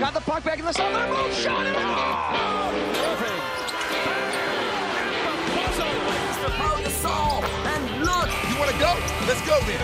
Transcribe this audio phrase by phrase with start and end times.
[0.00, 0.92] Got the puck back in the zone.
[0.92, 2.74] They're both shot it out.
[7.02, 7.40] Saw
[7.72, 8.28] and look.
[8.48, 8.92] You want to go?
[9.26, 9.80] Let's go then.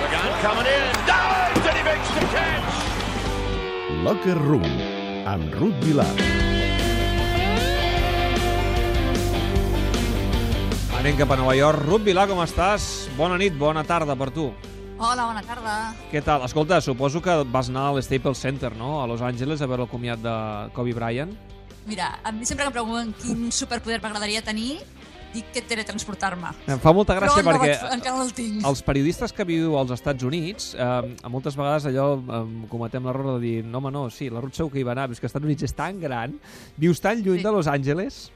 [0.00, 0.84] Pagan coming in.
[1.06, 2.72] Dives and he makes the catch.
[4.04, 4.66] Locker Room,
[5.26, 6.06] amb Ruth Vilar.
[10.98, 11.82] Anem cap a Nova York.
[11.86, 13.08] Ruth Vilà, com estàs?
[13.18, 14.52] Bona nit, bona tarda per tu.
[14.98, 15.74] Hola, bona tarda.
[16.10, 16.44] Què tal?
[16.46, 19.90] Escolta, suposo que vas anar al Staples Center, no?, a Los Angeles a veure el
[19.92, 20.36] comiat de
[20.72, 21.34] Kobe Bryant.
[21.86, 24.78] Mira, a mi sempre que em pregunten quin superpoder m'agradaria tenir,
[25.34, 26.48] dic que teletransportar-me.
[26.72, 28.64] Em fa molta gràcia Però no perquè vaig, encara no el tinc.
[28.66, 32.40] els periodistes que viu als Estats Units, eh, moltes vegades allò eh,
[32.72, 35.10] cometem l'error de dir no, home, no, sí, la Ruth segur que hi va anar,
[35.10, 36.40] però és que als Estats Units és tan gran,
[36.80, 37.44] vius tan lluny Sí.
[37.44, 38.32] de Los Angeles...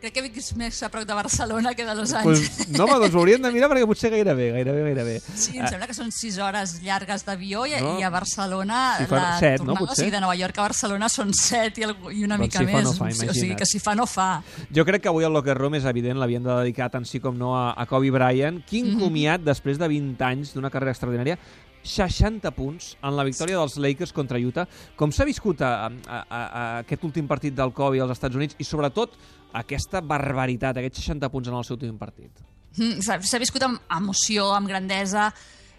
[0.00, 2.68] Crec que visc més a prop de Barcelona que de Los Pues, Angeles.
[2.72, 5.16] no, home, doncs ho hauríem de mirar perquè potser gairebé, gairebé, gairebé.
[5.36, 7.98] Sí, em sembla que són 6 hores llargues d'avió i, No.
[8.00, 9.92] i a Barcelona Si la set, no, tornada, potser?
[9.92, 12.64] o sigui, de Nova York a Barcelona són 7 i, i una Doncs mica si
[12.64, 12.84] més.
[12.84, 14.42] no fa, o sigui, que si fa no fa.
[14.72, 17.36] Jo crec que avui al Locker Room és evident, l'havien de dedicar tant sí com
[17.36, 18.64] no a, a Kobe Bryant.
[18.64, 19.00] Quin Mhm.
[19.00, 21.36] comiat després de 20 anys d'una carrera extraordinària
[21.82, 24.66] 60 punts en la victòria dels Lakers contra Utah.
[24.96, 25.90] Com s'ha viscut a, a,
[26.28, 29.16] a, a aquest últim partit del Kobe als Estats Units i sobretot
[29.52, 32.30] aquesta barbaritat, aquests 60 punts en el seu últim partit?
[32.76, 35.30] Mm, S'ha viscut amb emoció, amb grandesa.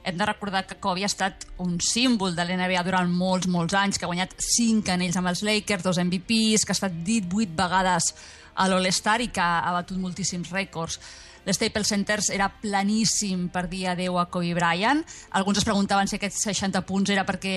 [0.03, 3.99] Hem de recordar que Kobe ha estat un símbol de l'NBA durant molts, molts anys,
[3.99, 8.13] que ha guanyat 5 anells amb els Lakers, dos MVPs, que ha estat 18 vegades
[8.55, 10.97] a l'All-Star i que ha batut moltíssims rècords.
[11.45, 15.01] L'Staples Center era planíssim per dir adeu a Kobe Bryant.
[15.37, 17.55] Alguns es preguntaven si aquests 60 punts era perquè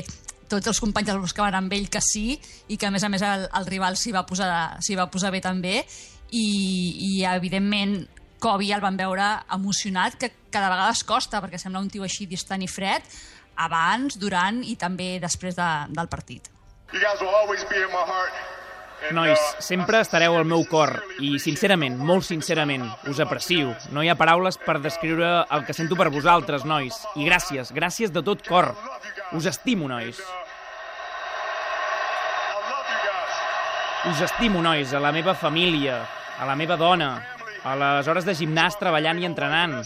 [0.48, 3.22] tots els companys el buscaven amb ell que sí i que a més a més
[3.22, 4.50] el, el rival s'hi va, posar,
[4.84, 5.80] s'hi va posar bé també
[6.30, 6.46] i,
[7.14, 8.02] i evidentment
[8.44, 12.26] Kobe el van veure emocionat que cada vegada es costa perquè sembla un tio així
[12.28, 13.06] distant i fred
[13.56, 16.50] abans, durant i també després de, del partit.
[19.12, 23.74] Nois, uh, sempre estareu al meu cor i, sincerament, molt sincerament, us aprecio.
[23.92, 26.96] No hi ha paraules per descriure el que sento per vosaltres, nois.
[27.16, 28.72] I gràcies, gràcies de tot cor.
[29.36, 30.16] Us estimo, nois.
[30.16, 30.22] I
[32.70, 33.36] love you guys.
[34.04, 36.02] Us estimo, nois, a la meva família,
[36.38, 37.22] a la meva dona,
[37.64, 39.78] a les hores de gimnàs treballant i entrenant.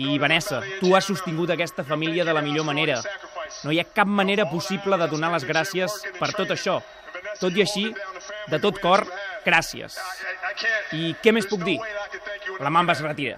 [0.00, 3.02] I, Vanessa, tu has sostingut aquesta família de la millor manera.
[3.64, 6.78] No hi ha cap manera possible de donar les gràcies per tot això.
[7.40, 7.84] Tot i així,
[8.48, 9.04] de tot cor,
[9.44, 10.00] gràcies.
[10.96, 11.76] I, què més puc dir?
[12.64, 13.36] La mamba es retira.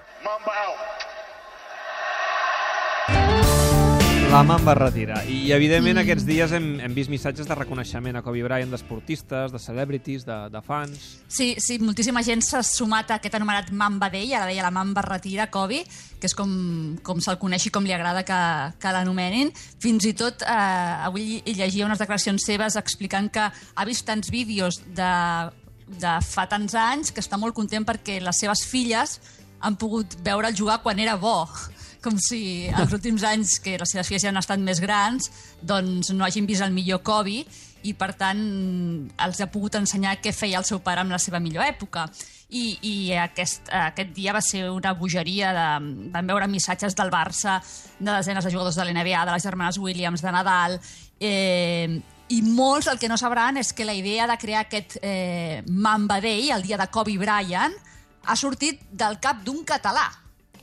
[4.30, 5.16] La Mamba es retira.
[5.26, 9.58] I, evidentment, aquests dies hem, hem vist missatges de reconeixement a Kobe Bryant d'esportistes, de
[9.58, 11.08] celebrities, de, de fans...
[11.26, 15.02] Sí, sí, moltíssima gent s'ha sumat a aquest anomenat Mamba Day, ara deia la Mamba
[15.02, 15.80] retira, Kobe,
[16.22, 16.52] que és com,
[17.02, 18.38] com se'l coneix i com li agrada que,
[18.78, 19.50] que l'anomenin.
[19.82, 24.78] Fins i tot eh, avui llegia unes declaracions seves explicant que ha vist tants vídeos
[24.94, 25.10] de,
[25.98, 29.18] de fa tants anys que està molt content perquè les seves filles
[29.60, 31.48] han pogut veure'l jugar quan era bo
[32.02, 35.30] com si els últims anys que les seves filles ja han estat més grans
[35.60, 37.44] doncs no hagin vist el millor Kobe
[37.82, 38.40] i per tant
[39.24, 42.06] els ha pogut ensenyar què feia el seu pare amb la seva millor època.
[42.50, 45.66] I, i aquest, aquest dia va ser una bogeria de,
[46.10, 47.60] vam veure missatges del Barça
[48.00, 50.80] de desenes de jugadors de l'NBA, de les germanes Williams, de Nadal
[51.20, 52.00] eh,
[52.30, 56.20] i molts el que no sabran és que la idea de crear aquest eh, Mamba
[56.20, 57.76] Day, el dia de Kobe Bryant
[58.26, 60.08] ha sortit del cap d'un català.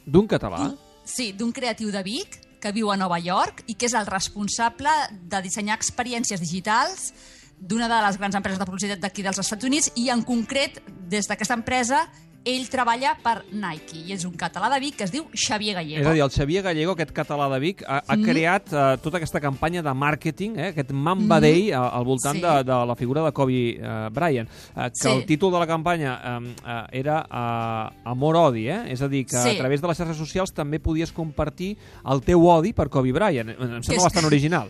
[0.05, 0.67] D'un català?
[1.07, 4.91] Sí, d'un creatiu de Vic que viu a Nova York i que és el responsable
[5.31, 7.13] de dissenyar experiències digitals
[7.57, 11.29] d'una de les grans empreses de publicitat d'aquí dels Estats Units i en concret des
[11.29, 12.03] d'aquesta empresa
[12.47, 16.01] ell treballa per Nike i és un català de Vic que es diu Xavier Gallego.
[16.01, 18.23] És a dir, el Xavier Gallego, aquest català de Vic, ha, ha Mm.
[18.23, 21.41] creat uh, tota aquesta campanya de màrqueting, eh, aquest Mamba Mhm.
[21.41, 22.41] Day, uh, al voltant Sí.
[22.41, 24.47] de, de la figura de Kobe uh, Bryant.
[24.75, 25.09] Uh, que Sí.
[25.09, 28.83] el títol de la campanya um, uh, era uh, Amor-Odi, eh?
[28.91, 29.49] és a dir, que Sí.
[29.49, 33.49] a través de les xarxes socials també podies compartir el teu odi per Kobe Bryant.
[33.49, 34.69] Em sembla És- bastant original.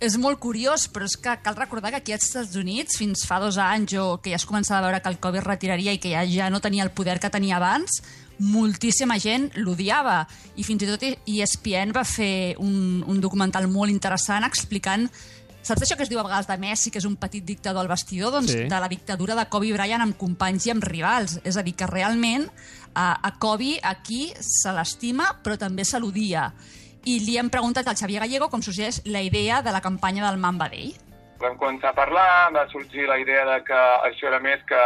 [0.00, 3.40] És molt curiós, però és que cal recordar que aquí als Estats Units, fins fa
[3.42, 6.12] dos anys, o que ja es començava a veure que el Covid retiraria i que
[6.14, 7.98] ja, ja no tenia el poder que tenia abans,
[8.38, 10.20] moltíssima gent l'odiava.
[10.54, 15.08] I fins i tot ESPN va fer un, un documental molt interessant explicant
[15.68, 17.90] Saps això que es diu a vegades de Messi, que és un petit dictador al
[17.90, 18.30] vestidor?
[18.32, 18.62] Doncs Sí.
[18.70, 21.40] de la dictadura de Kobe Bryant amb companys i amb rivals.
[21.44, 22.46] És a dir, que realment
[22.94, 26.54] a, a Kobe aquí se l'estima, però també se l'odia.
[27.08, 30.40] I li hem preguntat al Xavier Gallego com sorgeix la idea de la campanya del
[30.42, 30.90] Mamba Day.
[31.40, 33.78] Vam començar a parlar, va sorgir la idea de que
[34.08, 34.82] això era més que,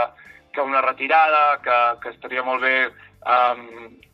[0.54, 3.64] que una retirada, que, que estaria molt bé um,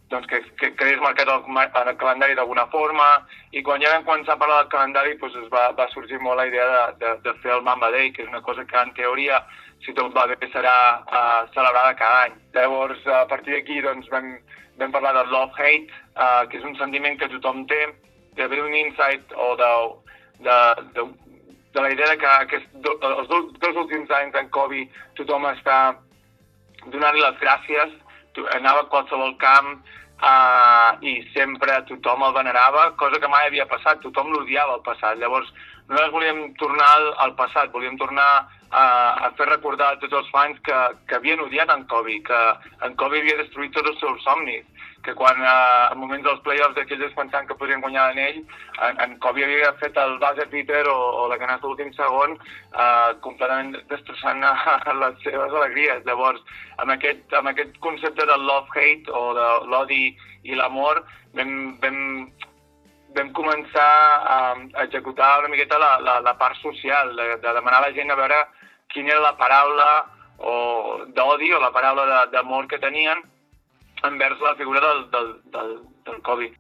[0.09, 3.09] doncs que, que quedés marcat el, el calendari d'alguna forma,
[3.53, 6.41] i quan ja vam començar a parlar del calendari doncs es va, va sorgir molt
[6.41, 8.95] la idea de, de, de fer el Mamba Day, que és una cosa que en
[8.97, 9.43] teoria,
[9.85, 12.37] si tot va bé, serà uh, celebrada cada any.
[12.57, 14.35] Llavors, a partir d'aquí doncs, vam,
[14.81, 17.81] vam parlar del love-hate, uh, que és un sentiment que tothom té,
[18.39, 19.71] d'haver un insight o de,
[20.47, 20.59] de,
[20.97, 21.07] de,
[21.75, 25.49] de la idea de que aquest, do, els dos, dos últims anys en Covid tothom
[25.51, 25.79] està
[26.87, 27.97] donant-li les gràcies,
[28.55, 29.73] anava a qualsevol camp
[30.23, 35.19] uh, i sempre tothom el venerava, cosa que mai havia passat, tothom l'odiava al passat.
[35.19, 35.51] Llavors,
[35.89, 38.31] nosaltres volíem tornar al, al passat, volíem tornar
[38.71, 38.85] a,
[39.27, 42.41] a fer recordar a tots els fans que, que havien odiat en Kobe, que
[42.85, 44.67] en Kobe havia destruït tots els seus somnis,
[45.05, 48.43] que quan eh, en moments dels playoffs es pensaven que podrien guanyar l'anell,
[48.85, 53.11] en, en Kobe havia fet el buzzer beater o, o la canasta d'últim segon eh,
[53.25, 54.45] completament destrossant
[55.03, 56.05] les seves alegries.
[56.05, 56.45] Llavors,
[56.77, 60.05] amb aquest, amb aquest concepte del love-hate o de l'odi
[60.45, 61.01] i l'amor
[61.37, 62.29] vam, vam,
[63.17, 63.91] vam començar
[64.35, 64.39] a,
[64.85, 68.19] executar una miqueta la, la, la part social, de, de demanar a la gent a
[68.19, 68.45] veure
[68.93, 69.89] quina era la paraula
[70.39, 70.55] o
[71.17, 73.23] d'odi o la paraula d'amor que tenien
[74.05, 75.77] envers la figura del, del, del,
[76.07, 76.53] del Kobe.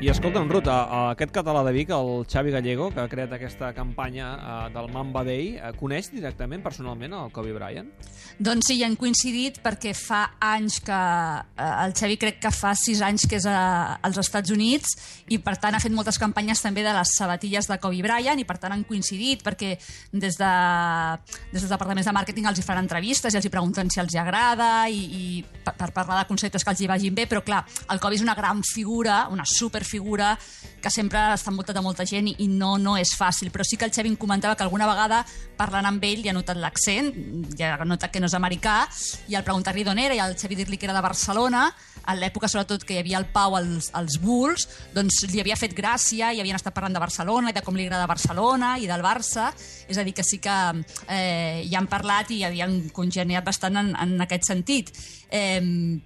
[0.00, 3.34] I escolta'm, Ruth, a, a aquest català de Vic, el Xavi Gallego, que ha creat
[3.36, 7.90] aquesta campanya uh, del Mamba Day, uh, coneix directament, personalment, el Kobe Bryant?
[8.40, 11.00] Doncs sí, han coincidit perquè fa anys que...
[11.52, 14.94] Eh, el Xavi crec que fa sis anys que és a, als Estats Units
[15.28, 18.48] i per tant ha fet moltes campanyes també de les sabatilles de Kobe Bryant i
[18.48, 20.54] per tant han coincidit perquè des, de,
[21.50, 24.16] des dels departaments de màrqueting els hi fan entrevistes i els hi pregunten si els
[24.16, 27.44] hi agrada i, i per, per parlar de conceptes que els hi vagin bé, però
[27.44, 29.89] clar, el Kobe és una gran figura, una superfigura
[30.80, 33.84] que sempre està envoltat de molta gent i, no, no és fàcil, però sí que
[33.88, 35.24] el Xavi em comentava que alguna vegada
[35.58, 37.10] parlant amb ell li ha notat l'accent,
[37.58, 38.82] ja ha notat que no és americà,
[39.28, 41.68] i al preguntar-li d'on era i al Xavi dir-li que era de Barcelona,
[42.00, 45.74] en l'època sobretot que hi havia el Pau als, als Bulls, doncs li havia fet
[45.76, 49.04] gràcia i havien estat parlant de Barcelona i de com li agrada Barcelona i del
[49.04, 49.50] Barça,
[49.90, 50.56] és a dir, que sí que
[51.08, 54.92] eh, hi han parlat i havien congeniat bastant en, en aquest sentit.
[55.30, 55.60] Eh,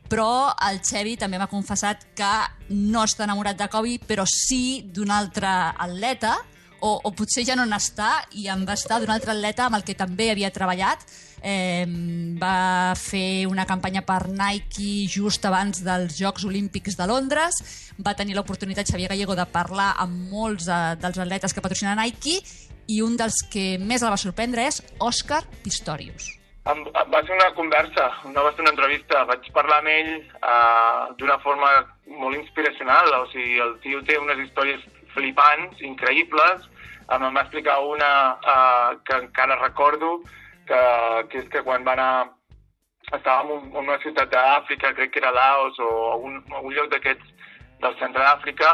[0.08, 2.32] però el Xevi també m'ha confessat que
[2.72, 6.38] no està enamorat de Kobe, però sí d'un altre atleta,
[6.84, 9.86] o, o potser ja no n'està i en va estar d'un altre atleta amb el
[9.86, 11.06] que també havia treballat.
[11.44, 11.84] Eh,
[12.40, 17.60] va fer una campanya per Nike just abans dels Jocs Olímpics de Londres.
[18.04, 22.40] Va tenir l'oportunitat, Xavier Gallego, de parlar amb molts eh, dels atletes que patrocina Nike
[22.88, 26.34] i un dels que més el va sorprendre és Òscar Pistorius.
[26.64, 29.24] Va ser una conversa, no va ser una entrevista.
[29.28, 31.72] Vaig parlar amb ell uh, d'una forma
[32.08, 33.10] molt inspiracional.
[33.20, 34.80] O sigui, el tio té unes històries
[35.12, 36.64] flipants, increïbles.
[37.12, 38.10] Em va explicar una
[38.40, 40.22] uh, que encara recordo,
[40.68, 40.80] que,
[41.30, 42.14] que és que quan va anar...
[43.12, 47.50] Estàvem en en una ciutat d'Àfrica, crec que era Laos, o algun, algun lloc d'aquests
[47.82, 48.70] del centre d'Àfrica,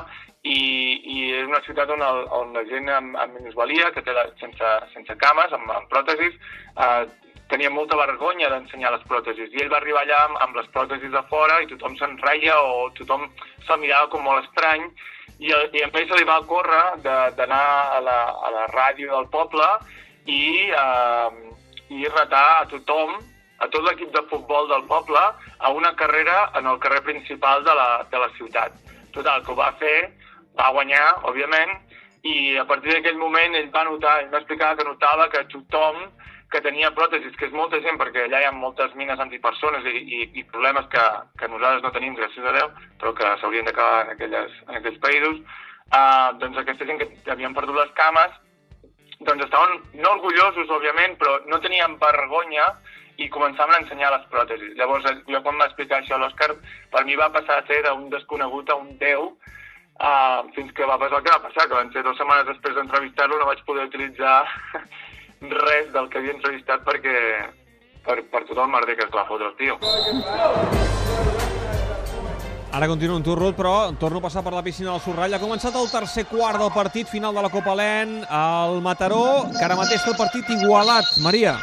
[0.47, 0.61] i,
[1.03, 4.29] i és una ciutat on, el, on la gent amb, amb minusvalia, que té la,
[4.41, 6.39] sense, sense cames, amb, amb pròtesis,
[6.79, 9.51] eh, tenia molta vergonya d'ensenyar les pròtesis.
[9.53, 12.57] I ell va arribar allà amb, amb les pròtesis a fora i tothom se'n reia
[12.63, 13.27] o tothom
[13.67, 14.87] se'l mirava com molt estrany.
[15.41, 17.65] I, i a ell se li va córrer de- d'anar
[17.97, 19.67] a, la, a la ràdio del poble
[20.27, 21.29] i, eh,
[21.97, 23.17] i retar a tothom,
[23.61, 25.21] a tot l'equip de futbol del poble,
[25.59, 28.73] a una carrera en el carrer principal de la, de la ciutat.
[29.13, 30.11] Total, que ho va fer,
[30.57, 31.73] va guanyar, òbviament,
[32.23, 36.03] i a partir d'aquell moment ell va notar, ell va explicar que notava que tothom
[36.51, 40.03] que tenia pròtesis, que és molta gent, perquè allà hi ha moltes mines antipersones i,
[40.03, 41.03] i, i problemes que,
[41.39, 44.99] que nosaltres no tenim, gràcies a Déu, però que s'haurien d'acabar en, aquelles, en aquells
[45.05, 45.43] països,
[45.95, 48.35] uh, doncs aquesta gent que havien perdut les cames,
[49.21, 52.67] doncs estaven no orgullosos, òbviament, però no tenien vergonya
[53.21, 54.75] i començaven a ensenyar les pròtesis.
[54.81, 56.51] Llavors, jo quan va explicar això a l'Òscar,
[56.91, 59.29] per mi va passar a ser d'un desconegut a un déu,
[60.03, 62.75] uh, fins que va passar el que va passar, que van ser dues setmanes després
[62.75, 64.41] d'entrevistar-lo no vaig poder utilitzar
[65.41, 67.17] res del que havia entrevistat perquè
[68.05, 69.79] per, per tot el merder que es va fotre el tio.
[72.71, 75.35] Ara continuo amb tu, Ruth, però torno a passar per la piscina del Sorrall.
[75.35, 78.21] Ha començat el tercer quart del partit final de la Copa Len.
[78.23, 81.17] El Mataró, que ara mateix té el partit igualat.
[81.25, 81.57] Maria.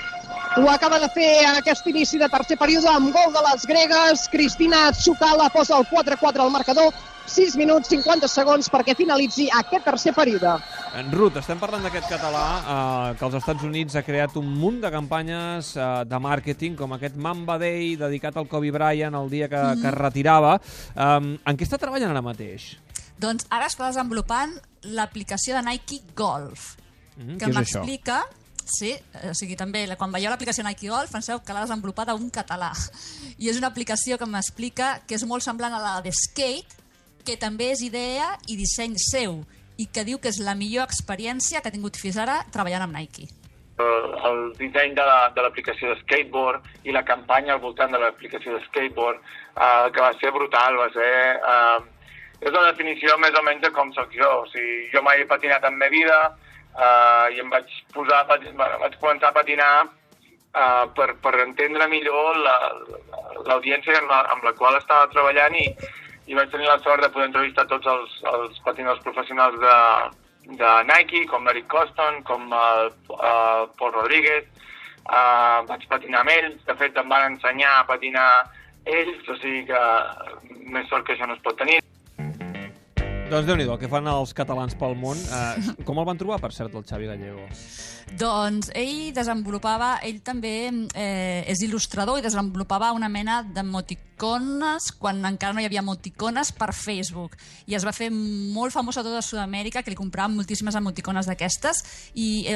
[0.58, 4.24] Ho acaba de fer en aquest inici de tercer període amb gol de les gregues.
[4.32, 6.94] Cristina Tsukala posa el 4-4 al marcador.
[7.28, 10.54] 6 minuts 50 segons perquè finalitzi aquest tercer període.
[10.96, 14.80] En Ruth, estem parlant d'aquest català eh, que als Estats Units ha creat un munt
[14.82, 19.50] de campanyes eh, de màrqueting, com aquest Mamba Day dedicat al Kobe Bryant el dia
[19.52, 19.82] que, Mhm.
[19.82, 20.56] que es retirava.
[20.96, 22.78] Um, en què està treballant ara mateix?
[23.20, 26.78] Doncs ara està desenvolupant l'aplicació de Nike Golf,
[27.18, 27.82] Mm, que és això?
[27.84, 28.24] m'explica
[28.68, 28.90] Sí,
[29.24, 32.74] o sigui, també, quan veieu l'aplicació Nike Golf, penseu que l'ha desenvolupada un català.
[33.40, 36.76] I és una aplicació que m'explica que és molt semblant a la de Skate,
[37.24, 39.42] que també és idea i disseny seu,
[39.78, 42.98] i que diu que és la millor experiència que ha tingut fins ara treballant amb
[42.98, 43.28] Nike.
[43.78, 48.00] el, el disseny de la- de l'aplicació de skateboard i la campanya al voltant de
[48.02, 49.20] l'aplicació de skateboard,
[49.54, 51.12] eh, que va ser brutal, va ser...
[51.38, 51.94] Eh,
[52.42, 54.28] és la definició més o menys de com sóc jo.
[54.42, 56.18] O sigui, jo mai he patinat en la meva vida
[56.78, 62.74] eh, i em vaig posar, vaig començar a patinar eh, per, per entendre millor la-
[63.48, 65.68] l'audiència amb, la, amb la qual estava treballant i,
[66.28, 69.78] i vaig tenir la sort de poder entrevistar tots els, els patinadors professionals de,
[70.60, 74.46] de Nike, com Eric Coston, com el uh, Paul Rodríguez.
[75.08, 78.28] Uh, vaig patinar amb ells, de fet em van ensenyar a patinar
[78.88, 79.84] ells, o sigui que
[80.68, 81.80] més sort que això no es pot tenir.
[83.28, 85.20] Doncs déu nhi el que fan els catalans pel món.
[85.20, 87.44] Eh, com el van trobar, per cert, el Xavi Gallego?
[88.16, 90.54] Doncs ell desenvolupava, ell també
[90.96, 96.72] eh, és il·lustrador i desenvolupava una mena d'emoticones quan encara no hi havia emoticones per
[96.72, 97.36] Facebook
[97.68, 101.84] i es va fer molt famós a tota Sud-amèrica que li compraven moltíssimes emoticones d'aquestes
[102.16, 102.56] i eh,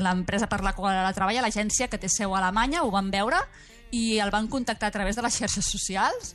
[0.00, 3.44] l'empresa per la qual ara treballa, l'agència que té seu a Alemanya, ho van veure
[3.92, 6.32] i el van contactar a través de les xarxes socials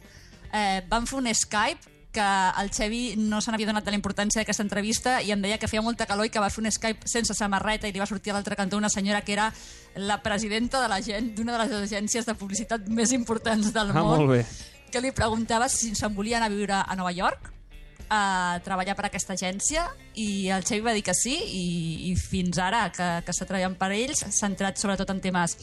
[0.54, 2.26] eh, van fer un Skype que
[2.64, 5.70] el Xevi no se n'havia donat de la importància d'aquesta entrevista i em deia que
[5.70, 8.34] feia molta calor i que va fer un Skype sense samarreta i li va sortir
[8.34, 9.52] a l'altre cantó una senyora que era
[9.96, 14.02] la presidenta de la gent d'una de les agències de publicitat més importants del Ah,
[14.02, 14.42] món molt bé.
[14.92, 17.54] que li preguntava si se'n volia anar a viure a Nova York
[18.10, 19.84] a treballar per aquesta agència
[20.16, 23.76] i el Xavi va dir que sí i, i fins ara que, que està treballant
[23.76, 25.58] per ells centrat sobretot en temes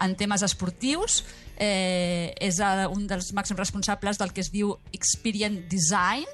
[0.00, 1.18] en temes esportius
[1.62, 6.26] eh, és eh, un dels màxims responsables del que es diu Experience Design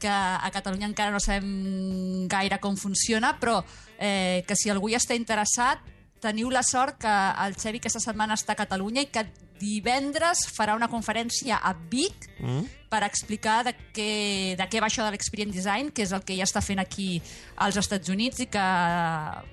[0.00, 3.58] que a Catalunya encara no sabem gaire com funciona, però
[3.98, 5.82] eh, que si algú hi està interessat,
[6.24, 7.12] teniu la sort que
[7.44, 9.26] el Xevi aquesta setmana està a Catalunya i que
[9.60, 12.79] divendres farà una conferència a Vic Mm?
[12.90, 16.36] Per explicar de què, de què va això de l'Experience Design, que és el que
[16.36, 17.20] ja està fent aquí
[17.62, 18.64] als Estats Units i que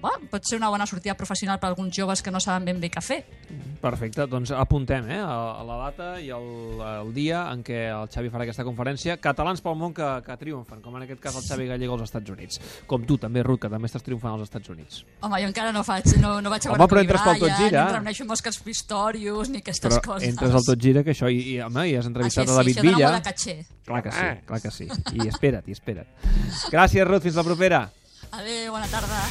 [0.02, 2.82] bueno, pot ser una bona sortida professional per a alguns joves que no saben ben
[2.82, 3.20] bé què fer.
[3.82, 6.48] Perfecte, doncs apuntem eh, a a la data i el,
[6.82, 9.18] el dia en què el Xavi farà aquesta conferència.
[9.22, 12.34] Catalans pel món que, que triomfen, com en aquest cas el Xavi Gallego als Estats
[12.34, 12.60] Units.
[12.90, 15.04] Com tu també, Ruth, que també estàs triomfant als Estats Units.
[15.22, 17.84] Home, jo encara no faig, no, no vaig a Home, però entres pel Tot Gira.
[17.86, 20.28] ni em reuneixo amb Pistorius ni aquestes Però coses.
[20.30, 21.30] entres al Tot Gira, que això...
[21.30, 23.12] I, i, home, i has entrevistat Ah, sí, a David sí, això dona Villa.
[23.28, 23.66] Caché.
[23.86, 24.88] Clar que sí, clar que sí.
[25.14, 26.08] I espera't, i espera't.
[26.72, 27.86] Gràcies, Ruth, fins la propera.
[28.32, 29.22] Adéu, bona tarda.